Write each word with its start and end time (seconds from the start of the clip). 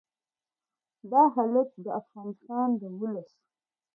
دا 1.11 1.21
حالت 1.35 1.69
د 1.83 1.85
افغانستان 2.01 2.67
د 2.79 2.81
ولس 2.99 3.33